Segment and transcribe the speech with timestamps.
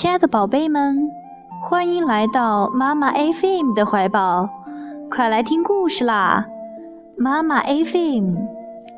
[0.00, 1.10] 亲爱的宝贝们，
[1.60, 4.48] 欢迎来到妈妈 FM 的怀抱，
[5.10, 6.46] 快来听故事啦！
[7.18, 8.34] 妈妈 FM，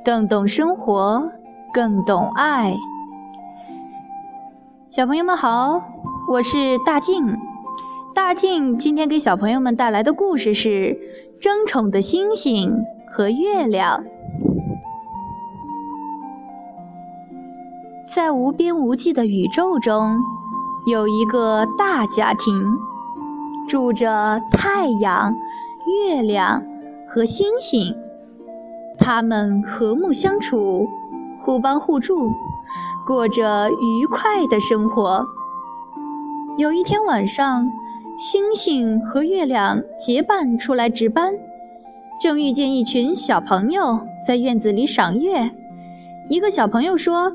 [0.04, 1.28] 更懂生活，
[1.74, 2.76] 更懂爱。
[4.90, 5.82] 小朋友们好，
[6.30, 7.36] 我是大静。
[8.14, 10.68] 大静今天给小朋友们带来的故事是
[11.42, 14.04] 《争宠的星星和月亮》。
[18.14, 20.20] 在无边无际的宇宙中，
[20.84, 22.76] 有一个大家庭，
[23.68, 25.32] 住着太阳、
[25.86, 26.60] 月亮
[27.08, 27.94] 和星星。
[28.98, 30.88] 他们和睦相处，
[31.40, 32.32] 互帮互助，
[33.06, 35.24] 过着愉快的生活。
[36.58, 37.64] 有一天晚上，
[38.18, 41.32] 星星和月亮结伴出来值班，
[42.20, 45.48] 正遇见一群小朋友在院子里赏月。
[46.28, 47.32] 一个小朋友说。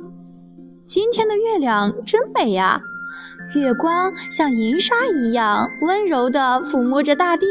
[0.85, 2.79] 今天的月亮真美呀，
[3.60, 7.46] 月光像银沙一样温柔地抚摸着大地，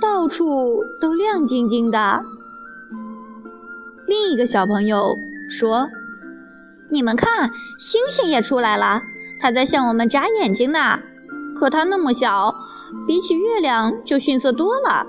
[0.00, 2.24] 到处都亮晶晶的。
[4.06, 5.16] 另一个小朋友
[5.48, 5.88] 说
[6.90, 9.02] ：“你们看，星星也出来了，
[9.38, 11.00] 它在向我们眨眼睛呢。
[11.54, 12.54] 可它那么小，
[13.06, 15.06] 比起月亮就逊色多了。”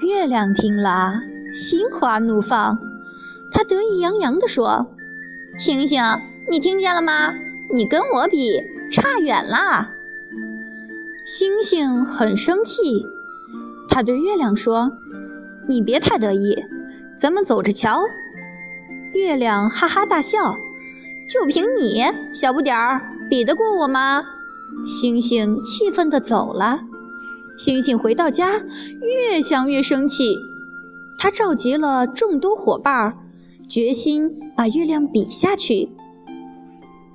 [0.00, 1.14] 月亮听了，
[1.52, 2.78] 心花怒放，
[3.52, 4.86] 它得意洋洋地说。
[5.58, 6.02] 星星，
[6.50, 7.32] 你听见了吗？
[7.76, 8.58] 你跟我比
[8.90, 9.90] 差远了。
[11.26, 13.04] 星星很生气，
[13.90, 14.90] 他对月亮说
[15.68, 16.56] ：“你别太得意，
[17.18, 18.02] 咱们走着瞧。”
[19.12, 20.56] 月亮哈哈大笑
[21.28, 24.24] ：“就凭你小不点儿，比得过我吗？”
[24.86, 26.80] 星星气愤地走了。
[27.58, 28.62] 星星回到家，
[29.02, 30.38] 越想越生气，
[31.18, 33.18] 他召集了众多伙伴。
[33.68, 35.90] 决心把月亮比下去。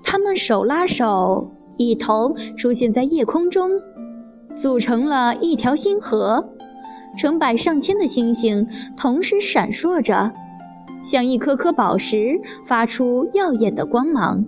[0.04, 3.72] 他们手拉手，一同出现在夜空中，
[4.56, 6.50] 组成了一条星河。
[7.18, 10.32] 成百上千的星星同时闪烁着，
[11.04, 14.46] 像一颗颗宝石，发出耀眼的光芒。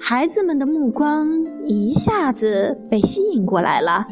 [0.00, 1.28] 孩子们的目光
[1.66, 4.04] 一下子被吸引过来了，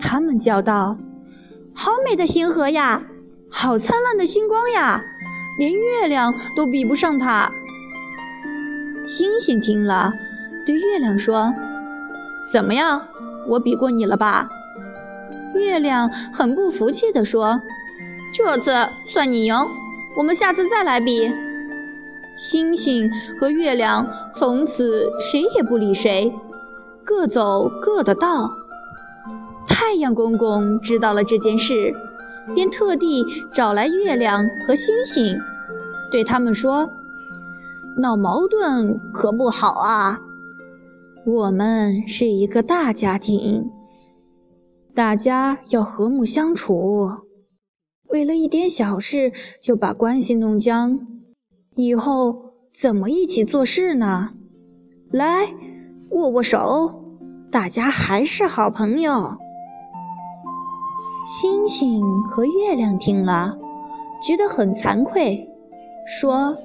[0.00, 0.96] 他们叫道
[1.72, 3.00] ：“好美的星河呀！
[3.48, 5.00] 好灿烂的星光呀！”
[5.58, 7.48] 连月亮都比不上它。
[9.06, 10.12] 星星听了，
[10.64, 11.52] 对月亮说
[12.52, 13.08] ：“怎么样，
[13.46, 14.48] 我比过你了吧？”
[15.54, 17.60] 月亮很不服气地说
[18.34, 18.72] ：“这次
[19.12, 19.54] 算你赢，
[20.16, 21.30] 我们下次再来比。”
[22.36, 26.32] 星星和月亮从此谁也不理谁，
[27.04, 28.50] 各走各的道。
[29.66, 31.92] 太阳公公知道了这件事。
[32.56, 33.24] 便特地
[33.54, 35.36] 找来月亮和星星，
[36.10, 36.90] 对他们说
[37.98, 40.18] ：“闹矛盾可不好啊！
[41.26, 43.70] 我们是一个大家庭，
[44.94, 47.10] 大家要和睦相处。
[48.08, 49.32] 为了一点小事
[49.62, 51.06] 就把关系弄僵，
[51.76, 54.30] 以后怎么一起做事呢？
[55.10, 55.52] 来，
[56.10, 57.04] 握握手，
[57.50, 59.36] 大家还是好朋友。”
[61.24, 63.56] 星星和月亮听了，
[64.24, 65.48] 觉得很惭愧，
[66.04, 66.56] 说：“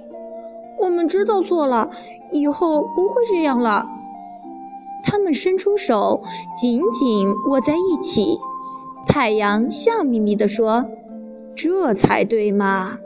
[0.80, 1.90] 我们知道错了，
[2.32, 3.88] 以后不会这样了。”
[5.04, 6.22] 他们伸出手，
[6.56, 8.40] 紧紧握在一起。
[9.08, 10.86] 太阳笑眯眯地说
[11.56, 12.98] ：“这才对嘛！”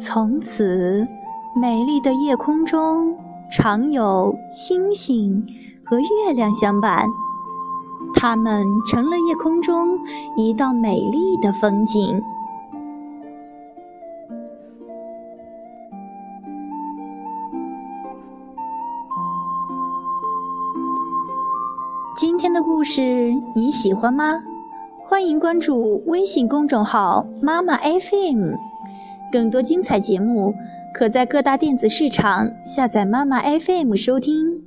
[0.00, 1.06] 从此，
[1.54, 3.16] 美丽的夜空中
[3.50, 5.46] 常有星星
[5.84, 7.06] 和月亮相伴。
[8.16, 9.98] 它们成了夜空中
[10.36, 12.20] 一道美丽的风景。
[22.16, 24.40] 今天的故事你喜欢吗？
[25.08, 28.54] 欢迎关注微信公众号“妈妈 FM”，
[29.32, 30.54] 更多精彩节目
[30.92, 34.63] 可在各大电子市场下载“妈妈 FM” 收听。